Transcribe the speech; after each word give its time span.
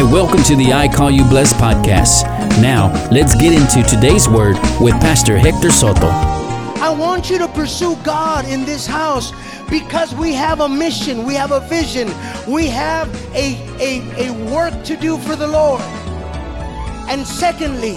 Hi, 0.00 0.10
welcome 0.10 0.42
to 0.44 0.56
the 0.56 0.72
I 0.72 0.88
Call 0.88 1.10
You 1.10 1.24
Blessed 1.24 1.56
podcast. 1.56 2.22
Now, 2.62 2.90
let's 3.12 3.34
get 3.34 3.52
into 3.52 3.86
today's 3.86 4.26
word 4.30 4.56
with 4.80 4.94
Pastor 4.94 5.36
Hector 5.36 5.70
Soto. 5.70 6.06
I 6.06 6.88
want 6.88 7.28
you 7.28 7.36
to 7.36 7.46
pursue 7.48 7.96
God 7.96 8.46
in 8.46 8.64
this 8.64 8.86
house 8.86 9.30
because 9.68 10.14
we 10.14 10.32
have 10.32 10.60
a 10.60 10.68
mission, 10.70 11.26
we 11.26 11.34
have 11.34 11.52
a 11.52 11.60
vision, 11.60 12.08
we 12.48 12.66
have 12.68 13.14
a, 13.34 13.60
a, 13.78 14.30
a 14.30 14.50
work 14.50 14.72
to 14.84 14.96
do 14.96 15.18
for 15.18 15.36
the 15.36 15.46
Lord. 15.46 15.82
And 17.10 17.26
secondly, 17.26 17.96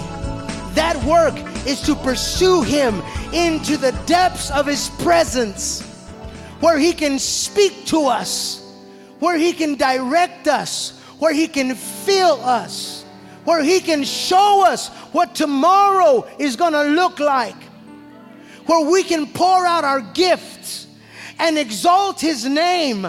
that 0.74 1.02
work 1.06 1.34
is 1.66 1.80
to 1.86 1.94
pursue 1.94 2.60
Him 2.60 3.00
into 3.32 3.78
the 3.78 3.92
depths 4.04 4.50
of 4.50 4.66
His 4.66 4.90
presence 5.02 5.80
where 6.60 6.76
He 6.76 6.92
can 6.92 7.18
speak 7.18 7.86
to 7.86 8.08
us, 8.08 8.60
where 9.20 9.38
He 9.38 9.54
can 9.54 9.76
direct 9.76 10.48
us, 10.48 11.00
where 11.24 11.32
He 11.32 11.48
can 11.48 11.74
fill 11.74 12.38
us, 12.44 13.02
where 13.46 13.62
He 13.62 13.80
can 13.80 14.04
show 14.04 14.62
us 14.66 14.88
what 15.10 15.34
tomorrow 15.34 16.28
is 16.38 16.54
going 16.54 16.74
to 16.74 16.82
look 16.82 17.18
like, 17.18 17.56
where 18.66 18.90
we 18.90 19.02
can 19.02 19.26
pour 19.28 19.64
out 19.64 19.84
our 19.84 20.02
gifts 20.02 20.86
and 21.38 21.56
exalt 21.56 22.20
His 22.20 22.44
name. 22.44 23.06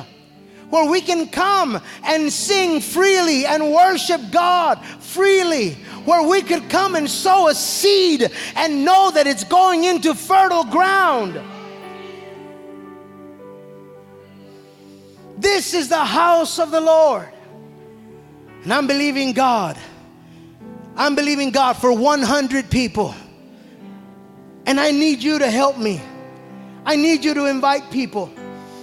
Where 0.70 0.90
we 0.90 1.00
can 1.00 1.28
come 1.28 1.80
and 2.04 2.34
sing 2.34 2.82
freely 2.82 3.46
and 3.46 3.72
worship 3.72 4.20
God 4.32 4.84
freely, 5.00 5.74
where 6.06 6.28
we 6.28 6.42
could 6.42 6.70
come 6.70 6.96
and 6.96 7.08
sow 7.08 7.50
a 7.50 7.54
seed 7.54 8.32
and 8.56 8.84
know 8.84 9.12
that 9.12 9.28
it's 9.28 9.44
going 9.44 9.84
into 9.84 10.16
fertile 10.16 10.64
ground. 10.64 11.40
This 15.38 15.76
is 15.76 15.88
the 15.88 16.04
house 16.04 16.58
of 16.58 16.72
the 16.72 16.82
Lord. 16.82 17.30
And 18.66 18.74
I'm 18.74 18.88
believing 18.88 19.34
God. 19.34 19.78
I'm 20.96 21.14
believing 21.14 21.52
God 21.52 21.74
for 21.74 21.94
100 21.94 22.72
people. 22.72 23.14
And 24.66 24.80
I 24.80 24.90
need 24.90 25.22
you 25.22 25.38
to 25.38 25.52
help 25.52 25.78
me. 25.78 26.02
I 26.84 26.96
need 26.96 27.24
you 27.24 27.36
to 27.36 27.46
invite 27.46 27.92
people. 27.92 28.34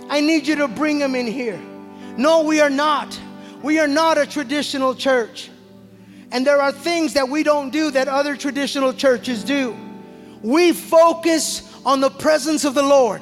I 0.08 0.20
need 0.20 0.46
you 0.46 0.54
to 0.54 0.68
bring 0.68 1.00
them 1.00 1.16
in 1.16 1.26
here. 1.26 1.60
No, 2.16 2.44
we 2.44 2.60
are 2.60 2.70
not. 2.70 3.18
We 3.60 3.80
are 3.80 3.88
not 3.88 4.18
a 4.18 4.26
traditional 4.26 4.94
church. 4.94 5.50
And 6.30 6.46
there 6.46 6.62
are 6.62 6.70
things 6.70 7.14
that 7.14 7.28
we 7.28 7.42
don't 7.42 7.70
do 7.70 7.90
that 7.90 8.06
other 8.06 8.36
traditional 8.36 8.92
churches 8.92 9.42
do. 9.42 9.76
We 10.42 10.72
focus 10.72 11.76
on 11.84 12.00
the 12.00 12.10
presence 12.10 12.64
of 12.64 12.74
the 12.74 12.84
Lord. 12.84 13.20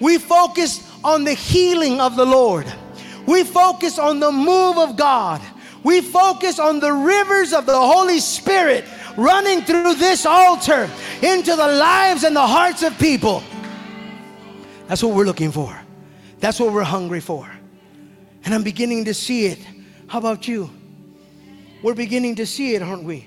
We 0.00 0.18
focus 0.18 0.82
on 1.04 1.22
the 1.22 1.34
healing 1.34 2.00
of 2.00 2.16
the 2.16 2.26
Lord. 2.26 2.66
We 3.24 3.44
focus 3.44 4.00
on 4.00 4.18
the 4.18 4.32
move 4.32 4.78
of 4.78 4.96
God. 4.96 5.40
We 5.86 6.00
focus 6.00 6.58
on 6.58 6.80
the 6.80 6.92
rivers 6.92 7.52
of 7.52 7.64
the 7.64 7.78
Holy 7.78 8.18
Spirit 8.18 8.84
running 9.16 9.62
through 9.62 9.94
this 9.94 10.26
altar 10.26 10.90
into 11.22 11.54
the 11.54 11.68
lives 11.68 12.24
and 12.24 12.34
the 12.34 12.44
hearts 12.44 12.82
of 12.82 12.98
people. 12.98 13.40
That's 14.88 15.00
what 15.00 15.14
we're 15.14 15.26
looking 15.26 15.52
for. 15.52 15.80
That's 16.40 16.58
what 16.58 16.72
we're 16.72 16.82
hungry 16.82 17.20
for. 17.20 17.48
And 18.44 18.52
I'm 18.52 18.64
beginning 18.64 19.04
to 19.04 19.14
see 19.14 19.46
it. 19.46 19.64
How 20.08 20.18
about 20.18 20.48
you? 20.48 20.68
We're 21.84 21.94
beginning 21.94 22.34
to 22.34 22.46
see 22.46 22.74
it, 22.74 22.82
aren't 22.82 23.04
we? 23.04 23.24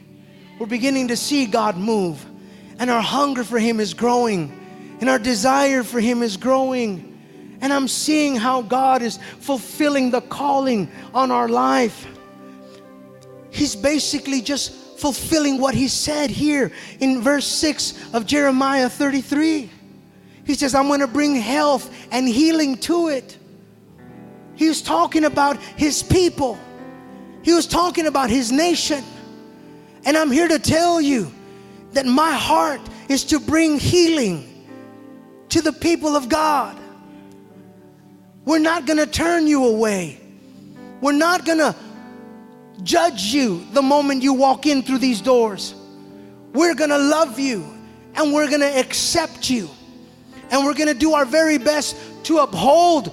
We're 0.60 0.68
beginning 0.68 1.08
to 1.08 1.16
see 1.16 1.46
God 1.46 1.78
move. 1.78 2.26
And 2.78 2.90
our 2.90 3.02
hunger 3.02 3.46
for 3.46 3.58
Him 3.58 3.80
is 3.80 3.94
growing. 3.94 4.52
And 5.00 5.10
our 5.10 5.18
desire 5.18 5.82
for 5.84 6.02
Him 6.02 6.22
is 6.22 6.36
growing. 6.36 7.58
And 7.62 7.72
I'm 7.72 7.88
seeing 7.88 8.36
how 8.36 8.64
God 8.64 9.02
is 9.02 9.18
fulfilling 9.40 10.12
the 10.12 10.20
calling 10.20 10.92
on 11.14 11.32
our 11.32 11.48
life. 11.48 12.06
He's 13.52 13.76
basically 13.76 14.42
just 14.42 14.72
fulfilling 15.00 15.60
what 15.60 15.74
He 15.74 15.88
said 15.88 16.30
here 16.30 16.72
in 17.00 17.22
verse 17.22 17.46
6 17.46 18.14
of 18.14 18.26
Jeremiah 18.26 18.90
33. 18.90 19.70
He 20.46 20.54
says, 20.56 20.76
I'm 20.76 20.88
going 20.88 21.00
to 21.00 21.08
bring 21.08 21.36
health 21.36 21.94
and 22.12 22.28
healing 22.28 22.78
to 22.78 23.10
it. 23.10 23.38
He 24.56 24.68
was 24.68 24.82
talking 24.82 25.26
about 25.26 25.58
His 25.78 26.04
people, 26.04 26.60
He 27.44 27.54
was 27.54 27.68
talking 27.68 28.08
about 28.08 28.30
His 28.30 28.52
nation. 28.52 29.04
And 30.06 30.18
I'm 30.18 30.32
here 30.32 30.48
to 30.48 30.60
tell 30.60 31.02
you 31.02 31.32
that 31.92 32.06
my 32.06 32.32
heart 32.32 32.82
is 33.10 33.26
to 33.26 33.40
bring 33.40 33.80
healing 33.80 34.68
to 35.50 35.62
the 35.62 35.74
people 35.74 36.16
of 36.16 36.30
God. 36.30 36.80
We're 38.46 38.60
not 38.60 38.86
going 38.86 38.98
to 38.98 39.06
turn 39.06 39.46
you 39.46 39.66
away. 39.66 40.20
We're 41.02 41.12
not 41.12 41.46
going 41.46 41.58
to 41.58 41.76
judge 42.84 43.24
you 43.26 43.66
the 43.74 43.82
moment 43.82 44.24
you 44.24 44.34
walk 44.34 44.66
in 44.66 44.82
through 44.82 45.00
these 45.00 45.22
doors. 45.22 45.76
We're 46.54 46.76
to 46.90 46.98
love 46.98 47.40
you 47.40 47.66
and 48.16 48.34
we're 48.34 48.48
to 48.62 48.80
accept 48.80 49.50
you. 49.50 49.70
And 50.52 50.66
we're 50.66 50.74
to 50.88 50.94
do 50.94 51.14
our 51.14 51.26
very 51.26 51.58
best 51.58 51.96
to 52.26 52.40
uphold 52.40 53.10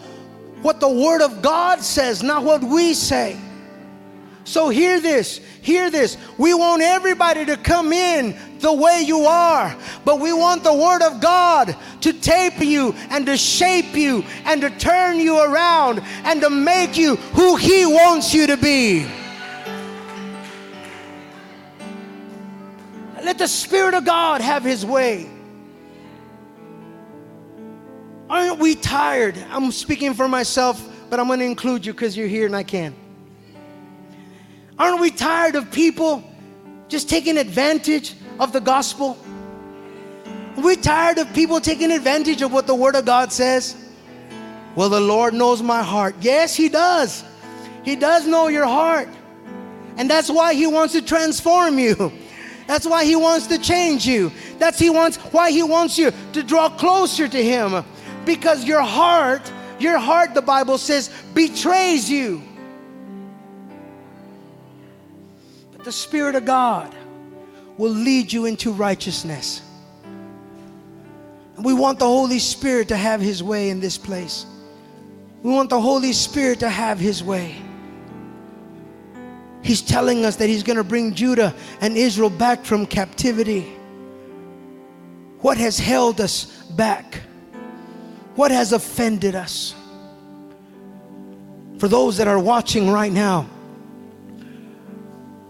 what 0.63 0.81
the 0.81 0.89
Word 0.89 1.21
of 1.21 1.43
God 1.43 1.81
says, 1.81 2.23
not 2.23 2.43
what 2.43 2.63
we 2.63 2.95
say. 2.95 3.39
So 4.45 4.69
hear 4.69 5.01
this, 5.01 5.39
hear 5.61 5.91
this. 5.91 6.17
We 6.39 6.55
want 6.55 6.81
everybody 6.81 7.45
to 7.47 7.57
come 7.57 7.93
in 7.93 8.37
the 8.61 8.73
way 8.73 9.03
you 9.05 9.23
are, 9.23 9.77
but 10.05 10.21
we 10.21 10.33
want 10.33 10.63
the 10.63 10.73
Word 10.73 11.03
of 11.03 11.21
God 11.21 11.77
to 12.01 12.13
tape 12.13 12.61
you 12.61 12.95
and 13.11 13.27
to 13.27 13.37
shape 13.37 13.95
you 13.95 14.25
and 14.45 14.61
to 14.61 14.71
turn 14.71 15.19
you 15.19 15.41
around 15.41 16.01
and 16.25 16.41
to 16.41 16.49
make 16.49 16.97
you 16.97 17.17
who 17.17 17.57
He 17.57 17.85
wants 17.85 18.33
you 18.33 18.47
to 18.47 18.57
be. 18.57 19.07
Let 23.27 23.39
the 23.39 23.49
Spirit 23.49 23.95
of 23.95 24.05
God 24.05 24.41
have 24.41 24.63
His 24.63 24.87
way. 24.87 25.29
Aren't 28.31 28.61
we 28.61 28.77
tired? 28.77 29.37
I'm 29.51 29.73
speaking 29.73 30.15
for 30.15 30.29
myself, 30.29 30.81
but 31.11 31.19
I'm 31.19 31.27
going 31.27 31.41
to 31.41 31.45
include 31.45 31.85
you 31.85 31.93
because 31.93 32.17
you're 32.17 32.29
here 32.29 32.47
and 32.47 32.55
I 32.55 32.63
can. 32.63 32.95
Aren't 34.79 35.01
we 35.01 35.11
tired 35.11 35.57
of 35.57 35.73
people 35.73 36.23
just 36.87 37.11
taking 37.11 37.37
advantage 37.37 38.15
of 38.39 38.53
the 38.53 38.61
gospel? 38.61 39.19
Are 40.57 40.63
we 40.63 40.77
tired 40.77 41.19
of 41.19 41.35
people 41.35 41.61
taking 41.61 41.91
advantage 41.91 42.43
of 42.43 42.53
what 42.53 42.69
the 42.69 42.77
Word 42.77 42.95
of 42.95 43.07
God 43.07 43.33
says? 43.33 43.75
Well, 44.77 44.89
the 44.89 45.01
Lord 45.01 45.35
knows 45.35 45.63
my 45.63 45.83
heart. 45.83 46.15
Yes, 46.21 46.55
He 46.55 46.69
does. 46.69 47.25
He 47.83 47.97
does 47.97 48.25
know 48.25 48.47
your 48.47 48.67
heart. 48.67 49.09
And 49.97 50.09
that's 50.09 50.31
why 50.31 50.55
He 50.55 50.69
wants 50.69 50.93
to 50.93 51.03
transform 51.03 51.81
you. 51.81 52.13
That's 52.67 52.87
why 52.87 53.05
He 53.05 53.17
wants 53.17 53.47
to 53.49 53.59
change 53.59 54.07
you. 54.07 54.33
That's 54.59 54.79
he 54.79 54.91
wants, 54.91 55.17
why 55.17 55.51
He 55.51 55.63
wants 55.63 55.99
you 55.99 56.13
to 56.33 56.43
draw 56.43 56.69
closer 56.69 57.29
to 57.29 57.43
Him. 57.43 57.85
Because 58.25 58.65
your 58.65 58.83
heart, 58.83 59.53
your 59.79 59.99
heart, 59.99 60.35
the 60.35 60.43
Bible 60.43 60.79
says, 60.79 61.11
betrays 61.33 62.11
you. 62.11 62.43
But 65.73 65.85
the 65.85 65.93
Spirit 65.93 66.35
of 66.35 66.45
God 66.45 66.95
will 67.77 67.93
lead 67.93 68.33
you 68.33 68.47
into 68.47 68.73
righteousness. 68.73 69.63
And 71.57 71.65
we 71.65 71.73
want 71.73 71.99
the 71.99 72.07
Holy 72.07 72.39
Spirit 72.39 72.89
to 72.89 72.97
have 72.97 73.21
His 73.21 73.43
way 73.43 73.71
in 73.71 73.81
this 73.81 73.97
place. 73.97 74.45
We 75.43 75.53
want 75.53 75.71
the 75.71 75.81
Holy 75.81 76.13
Spirit 76.13 76.61
to 76.61 76.69
have 76.69 76.99
His 76.99 77.23
way. 77.23 77.57
He's 79.63 79.83
telling 79.83 80.25
us 80.25 80.37
that 80.37 80.49
He's 80.49 80.63
going 80.63 80.77
to 80.77 80.85
bring 80.85 81.15
Judah 81.15 81.55
and 81.81 81.97
Israel 81.97 82.31
back 82.31 82.65
from 82.65 82.87
captivity. 82.87 83.63
What 85.41 85.59
has 85.59 85.79
held 85.79 86.21
us 86.21 86.47
back? 86.71 87.21
What 88.35 88.51
has 88.51 88.73
offended 88.73 89.35
us? 89.35 89.75
For 91.79 91.89
those 91.89 92.17
that 92.17 92.29
are 92.29 92.39
watching 92.39 92.91
right 92.91 93.13
now 93.13 93.49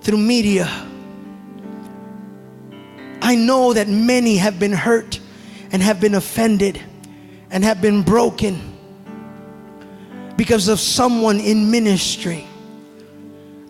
through 0.01 0.19
media, 0.19 0.67
I 3.23 3.35
know 3.35 3.73
that 3.73 3.89
many 3.89 4.37
have 4.37 4.59
been 4.59 4.73
hurt 4.73 5.21
and 5.73 5.83
have 5.83 6.01
been 6.01 6.15
offended 6.15 6.81
and 7.51 7.65
have 7.65 7.81
been 7.81 8.03
broken 8.03 8.77
because 10.37 10.69
of 10.69 10.79
someone 10.79 11.41
in 11.41 11.71
ministry, 11.71 12.47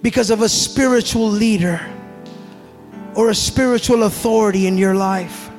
because 0.03 0.31
of 0.31 0.43
a 0.43 0.49
spiritual 0.49 1.29
leader 1.29 1.81
or 3.15 3.31
a 3.31 3.35
spiritual 3.35 4.05
authority 4.05 4.67
in 4.67 4.77
your 4.77 4.95
life. 4.95 5.51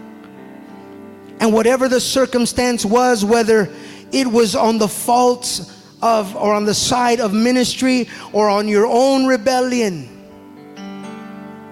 And 1.40 1.54
whatever 1.54 1.88
the 1.88 2.00
circumstance 2.00 2.86
was, 2.86 3.26
whether 3.26 3.70
it 4.12 4.28
was 4.28 4.56
on 4.56 4.78
the 4.78 4.88
faults 4.88 5.74
of 6.02 6.36
or 6.36 6.54
on 6.54 6.66
the 6.66 6.74
side 6.74 7.20
of 7.20 7.34
ministry 7.34 8.08
or 8.32 8.50
on 8.50 8.68
your 8.68 8.86
own 8.86 9.26
rebellion, 9.26 10.14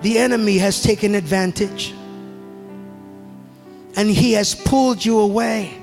the 0.01 0.17
enemy 0.17 0.57
has 0.57 0.83
taken 0.83 1.15
advantage. 1.15 1.93
And 3.97 4.09
he 4.09 4.33
has 4.33 4.53
pulled 4.53 5.03
you 5.03 5.19
away 5.19 5.81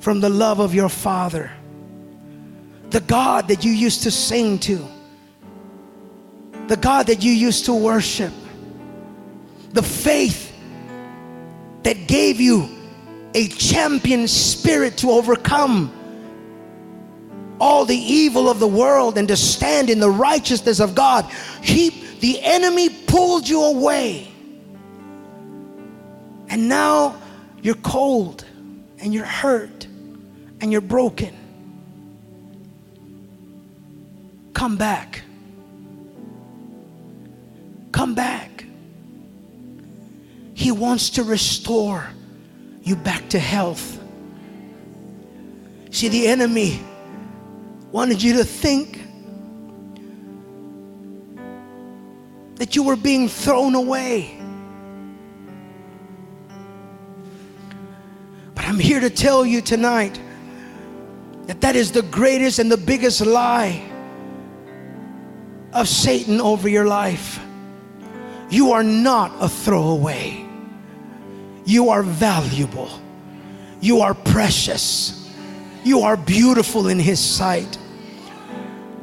from 0.00 0.20
the 0.20 0.30
love 0.30 0.58
of 0.58 0.74
your 0.74 0.88
Father. 0.88 1.50
The 2.90 3.00
God 3.00 3.48
that 3.48 3.64
you 3.64 3.70
used 3.70 4.02
to 4.02 4.10
sing 4.10 4.58
to, 4.60 4.84
the 6.68 6.76
God 6.76 7.06
that 7.08 7.22
you 7.22 7.32
used 7.32 7.66
to 7.66 7.74
worship, 7.74 8.32
the 9.70 9.82
faith 9.82 10.52
that 11.82 12.06
gave 12.06 12.40
you 12.40 12.68
a 13.34 13.48
champion 13.48 14.28
spirit 14.28 14.98
to 14.98 15.10
overcome 15.10 15.92
all 17.60 17.84
the 17.84 17.96
evil 17.96 18.48
of 18.48 18.58
the 18.58 18.66
world 18.66 19.16
and 19.16 19.28
to 19.28 19.36
stand 19.36 19.88
in 19.88 20.00
the 20.00 20.10
righteousness 20.10 20.80
of 20.80 20.94
God. 20.94 21.24
He, 21.62 21.90
the 22.20 22.40
enemy 22.42 22.88
pulled 22.88 23.48
you 23.48 23.62
away. 23.62 24.28
And 26.48 26.68
now 26.68 27.16
you're 27.62 27.76
cold 27.76 28.44
and 28.98 29.14
you're 29.14 29.24
hurt 29.24 29.86
and 30.60 30.72
you're 30.72 30.80
broken. 30.80 31.34
Come 34.52 34.76
back. 34.76 35.22
Come 37.92 38.14
back. 38.14 38.64
He 40.54 40.72
wants 40.72 41.10
to 41.10 41.22
restore 41.22 42.06
you 42.82 42.96
back 42.96 43.28
to 43.30 43.38
health. 43.38 44.00
See, 45.90 46.08
the 46.08 46.26
enemy 46.26 46.80
wanted 47.92 48.22
you 48.22 48.38
to 48.38 48.44
think 48.44 48.98
that 52.56 52.74
you 52.74 52.82
were 52.82 52.96
being 52.96 53.28
thrown 53.28 53.74
away. 53.74 54.38
But 58.54 58.66
I'm 58.66 58.78
here 58.78 59.00
to 59.00 59.10
tell 59.10 59.44
you 59.44 59.60
tonight 59.60 60.18
that 61.46 61.60
that 61.60 61.76
is 61.76 61.92
the 61.92 62.02
greatest 62.02 62.58
and 62.58 62.70
the 62.70 62.76
biggest 62.76 63.20
lie 63.20 63.82
of 65.72 65.88
Satan 65.88 66.40
over 66.40 66.68
your 66.68 66.86
life. 66.86 67.40
You 68.52 68.72
are 68.72 68.82
not 68.82 69.32
a 69.40 69.48
throwaway. 69.48 70.46
You 71.64 71.88
are 71.88 72.02
valuable. 72.02 72.90
You 73.80 74.00
are 74.00 74.12
precious. 74.12 75.26
You 75.84 76.00
are 76.02 76.18
beautiful 76.18 76.88
in 76.88 76.98
His 76.98 77.18
sight. 77.18 77.78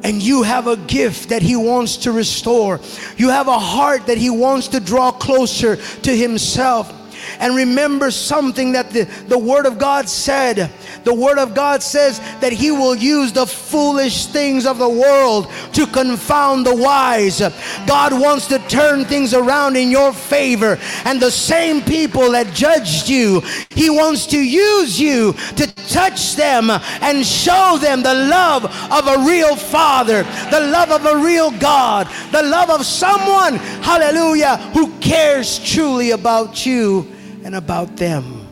And 0.04 0.22
you 0.22 0.44
have 0.44 0.68
a 0.68 0.76
gift 0.76 1.30
that 1.30 1.42
He 1.42 1.56
wants 1.56 1.96
to 1.98 2.12
restore. 2.12 2.78
You 3.16 3.30
have 3.30 3.48
a 3.48 3.58
heart 3.58 4.06
that 4.06 4.18
He 4.18 4.30
wants 4.30 4.68
to 4.68 4.78
draw 4.78 5.10
closer 5.10 5.74
to 5.76 6.16
Himself. 6.16 6.94
And 7.38 7.56
remember 7.56 8.10
something 8.10 8.72
that 8.72 8.90
the, 8.90 9.04
the 9.28 9.38
Word 9.38 9.66
of 9.66 9.78
God 9.78 10.08
said 10.08 10.70
the 11.04 11.14
Word 11.14 11.38
of 11.38 11.54
God 11.54 11.82
says 11.82 12.18
that 12.40 12.52
He 12.52 12.70
will 12.70 12.94
use 12.94 13.32
the 13.32 13.46
foolish 13.46 14.26
things 14.26 14.66
of 14.66 14.78
the 14.78 14.88
world 14.88 15.50
to 15.72 15.86
confound 15.86 16.66
the 16.66 16.76
wise. 16.76 17.40
God 17.86 18.12
wants 18.12 18.46
to 18.48 18.58
turn 18.68 19.04
things 19.04 19.32
around 19.32 19.76
in 19.76 19.90
your 19.90 20.12
favor. 20.12 20.78
And 21.04 21.20
the 21.20 21.30
same 21.30 21.80
people 21.82 22.32
that 22.32 22.54
judged 22.54 23.08
you, 23.08 23.42
He 23.74 23.88
wants 23.88 24.26
to 24.26 24.38
use 24.38 25.00
you 25.00 25.32
to 25.32 25.66
touch 25.88 26.34
them 26.34 26.70
and 26.70 27.24
show 27.24 27.78
them 27.80 28.02
the 28.02 28.14
love 28.14 28.64
of 28.64 29.06
a 29.06 29.24
real 29.24 29.56
Father, 29.56 30.24
the 30.50 30.60
love 30.60 30.90
of 30.90 31.06
a 31.06 31.16
real 31.22 31.50
God, 31.52 32.08
the 32.32 32.42
love 32.42 32.68
of 32.68 32.84
someone, 32.84 33.56
hallelujah, 33.82 34.56
who 34.74 34.92
cares 34.98 35.58
truly 35.60 36.10
about 36.10 36.66
you 36.66 37.10
and 37.44 37.54
about 37.54 37.96
them. 37.96 38.46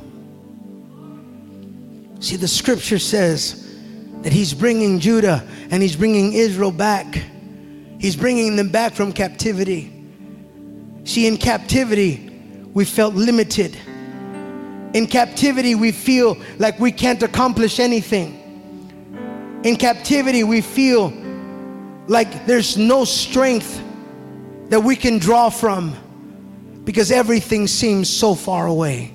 See, 2.20 2.36
the 2.36 2.48
scripture 2.48 2.98
says 2.98 3.76
that 4.22 4.32
he's 4.32 4.54
bringing 4.54 4.98
Judah 4.98 5.46
and 5.70 5.82
he's 5.82 5.96
bringing 5.96 6.32
Israel 6.32 6.72
back. 6.72 7.22
He's 8.00 8.16
bringing 8.16 8.56
them 8.56 8.68
back 8.68 8.92
from 8.92 9.12
captivity. 9.12 9.92
See, 11.04 11.26
in 11.26 11.36
captivity, 11.36 12.30
we 12.72 12.84
felt 12.84 13.14
limited. 13.14 13.76
In 14.94 15.06
captivity, 15.06 15.74
we 15.74 15.92
feel 15.92 16.36
like 16.58 16.78
we 16.80 16.92
can't 16.92 17.22
accomplish 17.22 17.78
anything. 17.78 18.34
In 19.64 19.76
captivity, 19.76 20.44
we 20.44 20.60
feel 20.60 21.12
like 22.06 22.46
there's 22.46 22.78
no 22.78 23.04
strength 23.04 23.82
that 24.70 24.80
we 24.80 24.96
can 24.96 25.18
draw 25.18 25.50
from 25.50 25.94
because 26.84 27.10
everything 27.10 27.66
seems 27.66 28.08
so 28.08 28.34
far 28.34 28.66
away. 28.66 29.12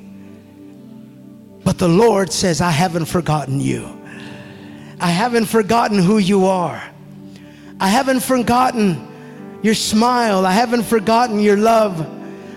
But 1.63 1.79
the 1.79 1.87
Lord 1.87 2.31
says, 2.31 2.61
I 2.61 2.71
haven't 2.71 3.05
forgotten 3.05 3.59
you. 3.59 3.99
I 4.99 5.07
haven't 5.07 5.45
forgotten 5.45 5.97
who 5.97 6.17
you 6.17 6.45
are. 6.45 6.83
I 7.79 7.87
haven't 7.87 8.21
forgotten 8.21 9.59
your 9.63 9.73
smile. 9.73 10.45
I 10.45 10.51
haven't 10.51 10.83
forgotten 10.83 11.39
your 11.39 11.57
love. 11.57 12.05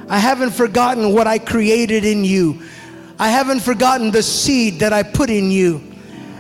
I 0.09 0.19
haven't 0.19 0.51
forgotten 0.51 1.13
what 1.13 1.27
I 1.27 1.39
created 1.39 2.05
in 2.05 2.25
you. 2.25 2.63
I 3.19 3.29
haven't 3.31 3.61
forgotten 3.61 4.11
the 4.11 4.23
seed 4.23 4.81
that 4.81 4.93
I 4.93 5.03
put 5.03 5.31
in 5.31 5.51
you. 5.51 5.83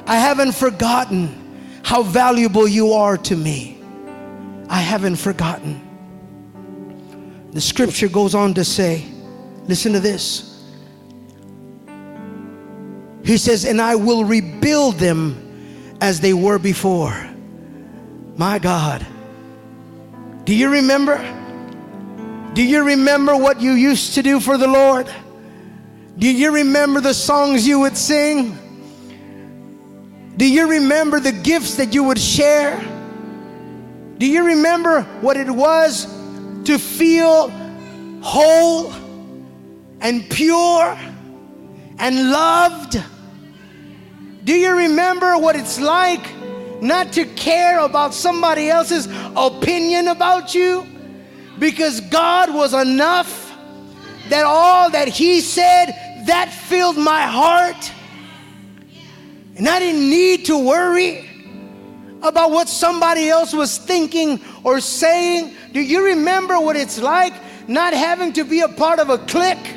I 0.06 0.16
haven't 0.16 0.52
forgotten 0.52 1.80
how 1.82 2.02
valuable 2.02 2.68
you 2.68 2.92
are 2.92 3.16
to 3.16 3.36
me. 3.36 3.78
I 4.68 4.80
haven't 4.80 5.16
forgotten. 5.16 5.82
The 7.52 7.60
scripture 7.60 8.08
goes 8.08 8.34
on 8.34 8.54
to 8.54 8.64
say, 8.64 9.04
listen 9.64 9.92
to 9.94 10.00
this. 10.00 10.64
He 13.24 13.38
says, 13.38 13.64
and 13.64 13.80
I 13.80 13.96
will 13.96 14.24
rebuild 14.24 14.96
them 14.96 15.96
as 16.00 16.20
they 16.20 16.34
were 16.34 16.58
before. 16.58 17.28
My 18.36 18.58
God. 18.58 19.04
Do 20.44 20.54
you 20.54 20.70
remember? 20.70 21.16
Do 22.52 22.62
you 22.62 22.84
remember 22.84 23.36
what 23.36 23.60
you 23.60 23.72
used 23.72 24.14
to 24.14 24.22
do 24.22 24.38
for 24.38 24.58
the 24.58 24.68
Lord? 24.68 25.10
Do 26.18 26.32
you 26.32 26.52
remember 26.52 27.00
the 27.00 27.12
songs 27.12 27.66
you 27.66 27.80
would 27.80 27.96
sing? 27.96 28.58
Do 30.36 30.50
you 30.50 30.70
remember 30.70 31.20
the 31.20 31.32
gifts 31.32 31.76
that 31.76 31.94
you 31.94 32.04
would 32.04 32.18
share? 32.18 32.78
Do 34.18 34.26
you 34.26 34.44
remember 34.44 35.02
what 35.20 35.36
it 35.36 35.50
was 35.50 36.06
to 36.64 36.78
feel 36.78 37.50
whole 38.22 38.92
and 40.00 40.28
pure 40.30 40.98
and 41.98 42.30
loved? 42.30 43.02
Do 44.44 44.54
you 44.54 44.74
remember 44.74 45.36
what 45.36 45.54
it's 45.54 45.78
like 45.78 46.32
not 46.80 47.12
to 47.14 47.26
care 47.26 47.80
about 47.80 48.14
somebody 48.14 48.70
else's 48.70 49.06
opinion 49.36 50.08
about 50.08 50.54
you? 50.54 50.86
Because 51.58 52.00
God 52.00 52.54
was 52.54 52.72
enough 52.72 53.46
that 54.28 54.44
all 54.44 54.90
that 54.90 55.08
He 55.08 55.40
said, 55.40 56.05
that 56.26 56.52
filled 56.52 56.96
my 56.96 57.22
heart. 57.22 57.92
And 59.56 59.68
I 59.68 59.78
didn't 59.78 60.08
need 60.10 60.46
to 60.46 60.58
worry 60.58 61.28
about 62.22 62.50
what 62.50 62.68
somebody 62.68 63.28
else 63.28 63.52
was 63.52 63.78
thinking 63.78 64.40
or 64.64 64.80
saying. 64.80 65.54
Do 65.72 65.80
you 65.80 66.04
remember 66.04 66.60
what 66.60 66.76
it's 66.76 66.98
like 66.98 67.32
not 67.68 67.94
having 67.94 68.32
to 68.34 68.44
be 68.44 68.60
a 68.60 68.68
part 68.68 68.98
of 68.98 69.10
a 69.10 69.18
clique? 69.18 69.74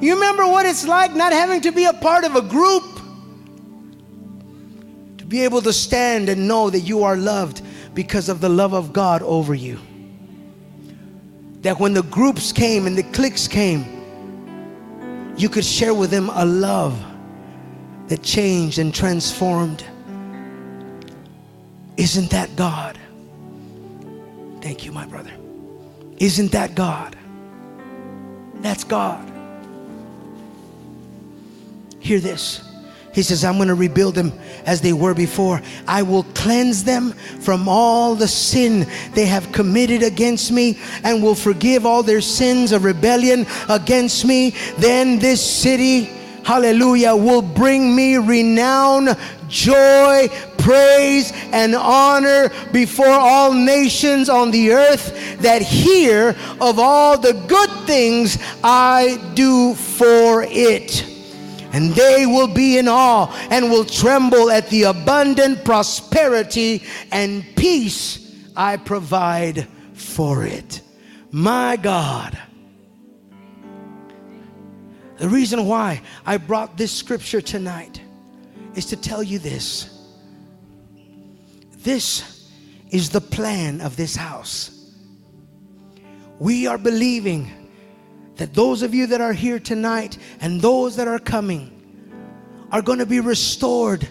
You 0.00 0.14
remember 0.14 0.46
what 0.46 0.64
it's 0.64 0.86
like 0.86 1.14
not 1.14 1.32
having 1.32 1.60
to 1.62 1.72
be 1.72 1.84
a 1.84 1.92
part 1.92 2.24
of 2.24 2.34
a 2.34 2.42
group? 2.42 2.84
To 5.18 5.24
be 5.26 5.42
able 5.44 5.60
to 5.62 5.72
stand 5.72 6.28
and 6.28 6.48
know 6.48 6.70
that 6.70 6.80
you 6.80 7.04
are 7.04 7.16
loved 7.16 7.62
because 7.94 8.28
of 8.28 8.40
the 8.40 8.48
love 8.48 8.72
of 8.72 8.92
God 8.92 9.22
over 9.22 9.54
you. 9.54 9.78
That 11.62 11.78
when 11.78 11.92
the 11.92 12.02
groups 12.04 12.52
came 12.52 12.86
and 12.86 12.96
the 12.96 13.02
cliques 13.02 13.46
came, 13.46 13.84
you 15.36 15.48
could 15.48 15.64
share 15.64 15.94
with 15.94 16.10
them 16.10 16.30
a 16.32 16.44
love 16.44 17.02
that 18.08 18.22
changed 18.22 18.78
and 18.78 18.94
transformed. 18.94 19.84
Isn't 21.96 22.30
that 22.30 22.54
God? 22.56 22.98
Thank 24.60 24.84
you, 24.84 24.92
my 24.92 25.06
brother. 25.06 25.32
Isn't 26.18 26.52
that 26.52 26.74
God? 26.74 27.16
That's 28.56 28.84
God. 28.84 29.26
Hear 31.98 32.20
this. 32.20 32.69
He 33.12 33.22
says, 33.22 33.44
I'm 33.44 33.56
going 33.56 33.68
to 33.68 33.74
rebuild 33.74 34.14
them 34.14 34.32
as 34.64 34.80
they 34.80 34.92
were 34.92 35.14
before. 35.14 35.60
I 35.88 36.02
will 36.02 36.22
cleanse 36.34 36.84
them 36.84 37.12
from 37.40 37.68
all 37.68 38.14
the 38.14 38.28
sin 38.28 38.86
they 39.14 39.26
have 39.26 39.50
committed 39.50 40.04
against 40.04 40.52
me 40.52 40.78
and 41.02 41.22
will 41.22 41.34
forgive 41.34 41.84
all 41.84 42.04
their 42.04 42.20
sins 42.20 42.70
of 42.70 42.84
rebellion 42.84 43.46
against 43.68 44.24
me. 44.24 44.54
Then 44.78 45.18
this 45.18 45.44
city, 45.44 46.04
hallelujah, 46.44 47.16
will 47.16 47.42
bring 47.42 47.96
me 47.96 48.16
renown, 48.16 49.08
joy, 49.48 50.28
praise, 50.58 51.32
and 51.50 51.74
honor 51.74 52.52
before 52.72 53.08
all 53.08 53.52
nations 53.52 54.28
on 54.28 54.52
the 54.52 54.70
earth 54.70 55.40
that 55.40 55.62
hear 55.62 56.36
of 56.60 56.78
all 56.78 57.18
the 57.18 57.32
good 57.48 57.70
things 57.88 58.38
I 58.62 59.20
do 59.34 59.74
for 59.74 60.44
it. 60.48 61.19
And 61.72 61.92
they 61.94 62.26
will 62.26 62.48
be 62.48 62.78
in 62.78 62.88
awe 62.88 63.26
and 63.50 63.70
will 63.70 63.84
tremble 63.84 64.50
at 64.50 64.68
the 64.70 64.84
abundant 64.84 65.64
prosperity 65.64 66.82
and 67.12 67.44
peace 67.56 68.34
I 68.56 68.76
provide 68.76 69.68
for 69.94 70.44
it. 70.44 70.82
My 71.30 71.76
God. 71.76 72.36
The 75.18 75.28
reason 75.28 75.66
why 75.66 76.00
I 76.24 76.38
brought 76.38 76.76
this 76.76 76.92
scripture 76.92 77.40
tonight 77.40 78.00
is 78.74 78.86
to 78.86 78.96
tell 78.96 79.22
you 79.22 79.38
this. 79.38 79.98
This 81.78 82.50
is 82.90 83.10
the 83.10 83.20
plan 83.20 83.80
of 83.80 83.96
this 83.96 84.16
house. 84.16 84.94
We 86.38 86.66
are 86.66 86.78
believing 86.78 87.59
that 88.40 88.54
those 88.54 88.82
of 88.82 88.94
you 88.94 89.06
that 89.06 89.20
are 89.20 89.34
here 89.34 89.58
tonight 89.58 90.16
and 90.40 90.62
those 90.62 90.96
that 90.96 91.06
are 91.06 91.18
coming 91.18 91.70
are 92.72 92.80
going 92.80 92.98
to 92.98 93.04
be 93.04 93.20
restored 93.20 94.08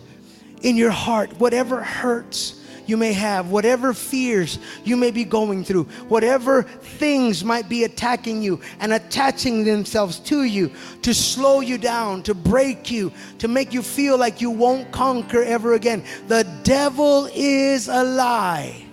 in 0.61 0.75
your 0.75 0.91
heart. 0.91 1.33
Whatever 1.39 1.81
hurts, 1.81 2.63
you 2.85 2.95
may 2.95 3.11
have, 3.11 3.49
whatever 3.49 3.91
fears 3.91 4.59
you 4.83 4.95
may 4.95 5.09
be 5.09 5.23
going 5.23 5.63
through, 5.63 5.85
whatever 6.09 6.61
things 6.61 7.43
might 7.43 7.67
be 7.67 7.85
attacking 7.85 8.43
you 8.43 8.61
and 8.79 8.93
attaching 8.93 9.63
themselves 9.63 10.19
to 10.19 10.43
you 10.43 10.71
to 11.01 11.11
slow 11.11 11.61
you 11.61 11.79
down, 11.79 12.21
to 12.21 12.35
break 12.35 12.91
you, 12.91 13.11
to 13.39 13.47
make 13.47 13.73
you 13.73 13.81
feel 13.81 14.15
like 14.15 14.41
you 14.41 14.51
won't 14.51 14.91
conquer 14.91 15.41
ever 15.41 15.73
again. 15.73 16.03
The 16.27 16.43
devil 16.61 17.27
is 17.33 17.87
a 17.87 18.03
lie. 18.03 18.88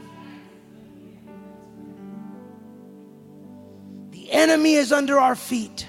Enemy 4.37 4.75
is 4.75 4.93
under 4.93 5.19
our 5.19 5.35
feet. 5.35 5.87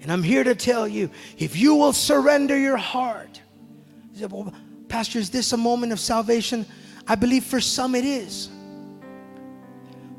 And 0.00 0.12
I'm 0.12 0.22
here 0.22 0.44
to 0.44 0.54
tell 0.54 0.86
you 0.86 1.10
if 1.38 1.56
you 1.56 1.74
will 1.74 1.92
surrender 1.92 2.56
your 2.56 2.76
heart, 2.76 3.42
Pastor, 4.88 5.18
is 5.18 5.30
this 5.30 5.52
a 5.52 5.56
moment 5.56 5.92
of 5.92 6.00
salvation? 6.00 6.66
I 7.06 7.14
believe 7.14 7.44
for 7.44 7.60
some 7.60 7.94
it 7.94 8.04
is. 8.04 8.48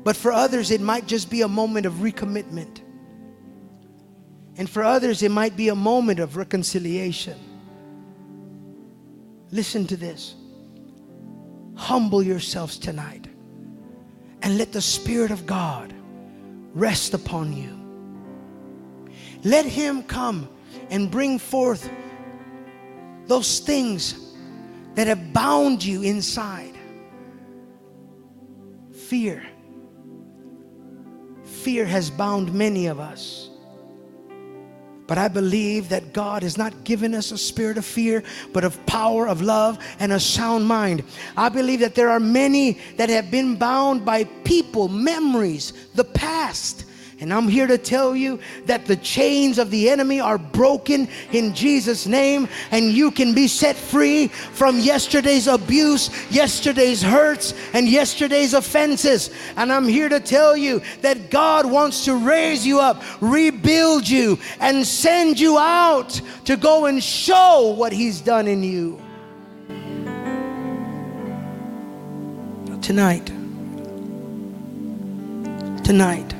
But 0.02 0.16
for 0.16 0.32
others, 0.32 0.70
it 0.70 0.80
might 0.80 1.06
just 1.06 1.28
be 1.28 1.42
a 1.42 1.48
moment 1.48 1.86
of 1.86 1.94
recommitment. 1.94 2.80
And 4.56 4.68
for 4.68 4.82
others, 4.82 5.22
it 5.22 5.30
might 5.30 5.56
be 5.56 5.68
a 5.68 5.74
moment 5.74 6.20
of 6.20 6.36
reconciliation. 6.36 7.38
Listen 9.50 9.86
to 9.86 9.96
this. 9.96 10.34
Humble 11.74 12.22
yourselves 12.22 12.78
tonight 12.78 13.26
and 14.42 14.56
let 14.58 14.72
the 14.72 14.80
Spirit 14.80 15.30
of 15.30 15.46
God 15.46 15.94
rest 16.74 17.14
upon 17.14 17.52
you. 17.52 17.76
Let 19.44 19.64
Him 19.66 20.02
come 20.02 20.48
and 20.90 21.10
bring 21.10 21.38
forth 21.38 21.90
those 23.26 23.60
things 23.60 24.34
that 24.94 25.06
have 25.06 25.32
bound 25.32 25.84
you 25.84 26.02
inside. 26.02 26.74
Fear. 28.92 29.46
Fear 31.44 31.86
has 31.86 32.10
bound 32.10 32.52
many 32.52 32.86
of 32.86 33.00
us. 33.00 33.49
But 35.10 35.18
I 35.18 35.26
believe 35.26 35.88
that 35.88 36.12
God 36.12 36.44
has 36.44 36.56
not 36.56 36.84
given 36.84 37.16
us 37.16 37.32
a 37.32 37.36
spirit 37.36 37.76
of 37.76 37.84
fear, 37.84 38.22
but 38.52 38.62
of 38.62 38.86
power, 38.86 39.26
of 39.26 39.42
love, 39.42 39.76
and 39.98 40.12
a 40.12 40.20
sound 40.20 40.68
mind. 40.68 41.02
I 41.36 41.48
believe 41.48 41.80
that 41.80 41.96
there 41.96 42.10
are 42.10 42.20
many 42.20 42.78
that 42.96 43.08
have 43.10 43.28
been 43.28 43.56
bound 43.56 44.04
by 44.04 44.22
people, 44.44 44.86
memories, 44.86 45.72
the 45.96 46.04
past 46.04 46.84
and 47.20 47.34
I'm 47.34 47.48
here 47.48 47.66
to 47.66 47.76
tell 47.76 48.16
you 48.16 48.40
that 48.64 48.86
the 48.86 48.96
chains 48.96 49.58
of 49.58 49.70
the 49.70 49.90
enemy 49.90 50.20
are 50.20 50.38
broken 50.38 51.06
in 51.32 51.54
Jesus' 51.54 52.06
name, 52.06 52.48
and 52.70 52.86
you 52.86 53.10
can 53.10 53.34
be 53.34 53.46
set 53.46 53.76
free 53.76 54.28
from 54.28 54.78
yesterday's 54.78 55.46
abuse, 55.46 56.08
yesterday's 56.30 57.02
hurts, 57.02 57.52
and 57.74 57.86
yesterday's 57.86 58.54
offenses. 58.54 59.28
And 59.56 59.70
I'm 59.70 59.86
here 59.86 60.08
to 60.08 60.18
tell 60.18 60.56
you 60.56 60.80
that 61.02 61.30
God 61.30 61.66
wants 61.70 62.06
to 62.06 62.16
raise 62.16 62.66
you 62.66 62.80
up, 62.80 63.02
rebuild 63.20 64.08
you, 64.08 64.38
and 64.58 64.86
send 64.86 65.38
you 65.38 65.58
out 65.58 66.18
to 66.46 66.56
go 66.56 66.86
and 66.86 67.04
show 67.04 67.74
what 67.76 67.92
He's 67.92 68.22
done 68.22 68.48
in 68.48 68.62
you. 68.62 68.98
Tonight, 72.80 73.26
tonight, 75.84 76.34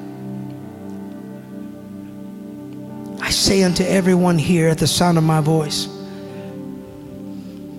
I 3.30 3.32
say 3.32 3.62
unto 3.62 3.84
everyone 3.84 4.38
here 4.38 4.68
at 4.68 4.78
the 4.78 4.88
sound 4.88 5.16
of 5.16 5.22
my 5.22 5.40
voice, 5.40 5.86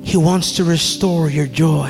He 0.02 0.16
wants 0.16 0.54
to 0.54 0.64
restore 0.64 1.30
your 1.30 1.46
joy. 1.46 1.90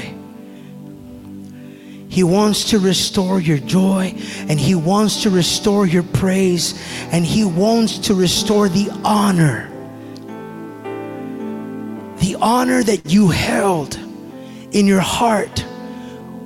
He 2.10 2.24
wants 2.24 2.72
to 2.72 2.80
restore 2.80 3.40
your 3.40 3.60
joy 3.60 4.16
and 4.50 4.60
He 4.60 4.74
wants 4.74 5.22
to 5.22 5.30
restore 5.30 5.86
your 5.86 6.02
praise 6.02 6.74
and 7.12 7.24
He 7.24 7.46
wants 7.46 8.00
to 8.00 8.16
restore 8.16 8.68
the 8.68 8.90
honor. 9.06 9.70
The 12.18 12.38
honor 12.42 12.82
that 12.82 13.12
you 13.14 13.28
held 13.28 13.96
in 14.72 14.88
your 14.88 15.02
heart 15.02 15.60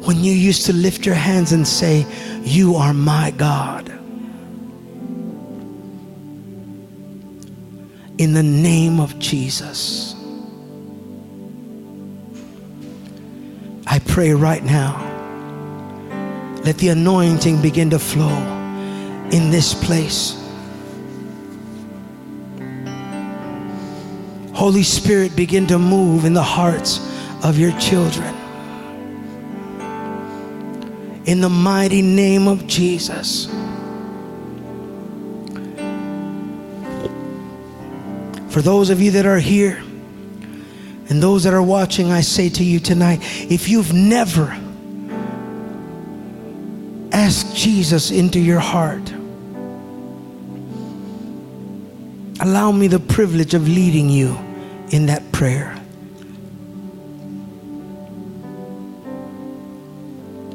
when 0.04 0.22
you 0.22 0.34
used 0.34 0.66
to 0.66 0.74
lift 0.74 1.06
your 1.06 1.16
hands 1.16 1.54
and 1.54 1.66
say, 1.66 2.06
You 2.42 2.76
are 2.76 2.94
my 2.94 3.32
God. 3.32 4.05
In 8.18 8.34
the 8.34 8.44
name 8.44 9.00
of 9.00 9.20
Jesus. 9.20 10.16
I 13.86 14.00
pray 14.00 14.32
right 14.32 14.64
now, 14.64 15.02
let 16.64 16.78
the 16.78 16.90
anointing 16.90 17.62
begin 17.62 17.90
to 17.92 18.00
flow 18.00 18.36
in 19.32 19.52
this 19.52 19.74
place. 19.74 20.42
Holy 24.54 24.84
Spirit, 24.84 25.36
begin 25.36 25.68
to 25.68 25.78
move 25.78 26.24
in 26.24 26.34
the 26.34 26.42
hearts 26.42 27.00
of 27.44 27.60
your 27.60 27.78
children. 27.78 28.34
In 31.26 31.42
the 31.42 31.50
mighty 31.50 32.02
name 32.02 32.48
of 32.48 32.66
Jesus. 32.66 33.48
For 38.56 38.62
those 38.62 38.90
of 38.90 39.02
you 39.02 39.12
that 39.12 39.26
are 39.26 39.38
here 39.38 39.84
and 41.10 41.22
those 41.22 41.44
that 41.44 41.54
are 41.54 41.62
watching, 41.62 42.14
I 42.14 42.22
say 42.22 42.48
to 42.48 42.64
you 42.64 42.80
tonight 42.80 43.20
if 43.52 43.68
you've 43.68 43.92
never 43.92 44.58
asked 47.12 47.54
Jesus 47.54 48.12
into 48.12 48.40
your 48.40 48.62
heart, 48.62 49.12
allow 52.40 52.72
me 52.72 52.88
the 52.88 52.98
privilege 52.98 53.54
of 53.54 53.68
leading 53.68 54.08
you 54.08 54.38
in 54.90 55.08
that 55.08 55.30
prayer. 55.34 55.76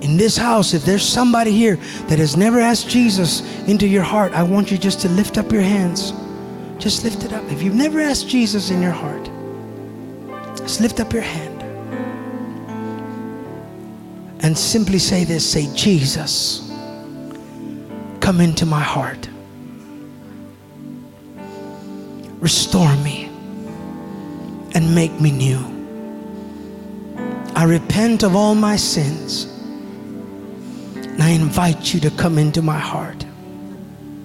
In 0.01 0.17
this 0.17 0.39
house, 0.39 0.73
if 0.73 0.87
there's 0.87 1.07
somebody 1.07 1.53
here 1.53 1.77
that 2.07 2.19
has 2.19 2.35
never 2.35 2.61
asked 2.61 2.89
Jesus 2.89 3.43
into 3.69 3.87
your 3.87 4.05
heart, 4.05 4.33
I 4.33 4.43
want 4.43 4.71
you 4.71 4.79
just 4.79 5.03
to 5.03 5.11
lift 5.11 5.37
up 5.37 5.53
your 5.53 5.61
hands. 5.61 6.15
Just 6.81 7.05
lift 7.05 7.25
it 7.25 7.35
up. 7.35 7.45
If 7.53 7.63
you've 7.63 7.75
never 7.75 8.01
asked 8.01 8.27
Jesus 8.27 8.71
in 8.71 8.81
your 8.81 8.91
heart, 8.91 9.31
just 10.57 10.81
lift 10.81 10.99
up 10.99 11.13
your 11.13 11.21
hand 11.23 11.63
and 14.43 14.57
simply 14.57 14.99
say 14.99 15.25
this 15.25 15.49
say, 15.49 15.69
Jesus, 15.75 16.73
come 18.21 18.41
into 18.41 18.65
my 18.65 18.81
heart. 18.81 19.29
Restore 22.41 22.97
me 22.97 23.27
and 24.75 24.95
make 24.95 25.21
me 25.21 25.31
new. 25.31 25.59
I 27.55 27.65
repent 27.65 28.23
of 28.23 28.35
all 28.35 28.55
my 28.55 28.77
sins. 28.77 29.45
And 30.95 31.23
I 31.23 31.29
invite 31.29 31.93
you 31.93 32.01
to 32.01 32.11
come 32.13 32.39
into 32.39 32.63
my 32.63 32.79
heart. 32.79 33.27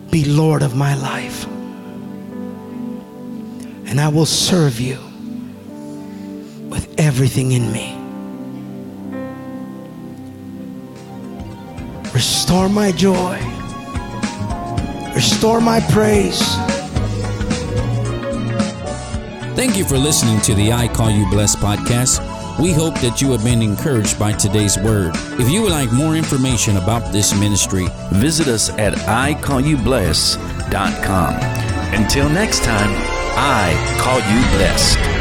Be 0.10 0.24
Lord 0.24 0.62
of 0.64 0.74
my 0.78 0.96
life 0.96 1.46
and 3.88 4.00
I 4.00 4.08
will 4.08 4.26
serve 4.26 4.80
you 4.80 4.98
with 6.70 6.94
everything 6.98 7.52
in 7.52 7.72
me. 7.72 7.92
Restore 12.14 12.70
my 12.70 12.92
joy. 12.92 13.40
Restore 15.14 15.62
my 15.62 15.80
praise. 15.92 16.42
Thank 19.56 19.78
you 19.78 19.86
for 19.86 19.98
listening 19.98 20.42
to 20.42 20.54
the 20.56 20.74
I 20.74 20.88
Call 20.88 21.10
You 21.10 21.30
Blessed 21.30 21.60
podcast. 21.60 22.20
We 22.60 22.72
hope 22.72 22.96
that 23.02 23.22
you 23.22 23.32
have 23.32 23.44
been 23.44 23.62
encouraged 23.62 24.18
by 24.18 24.32
today's 24.32 24.78
word. 24.78 25.12
If 25.40 25.50
you 25.50 25.62
would 25.62 25.72
like 25.72 25.92
more 25.92 26.16
information 26.16 26.78
about 26.78 27.12
this 27.12 27.38
ministry, 27.38 27.88
visit 28.14 28.48
us 28.48 28.70
at 28.72 28.94
iCallYouBless.com. 28.94 31.34
Until 31.94 32.30
next 32.30 32.64
time, 32.64 33.15
I 33.38 33.74
call 34.00 34.20
you 34.32 34.42
blessed. 34.58 35.15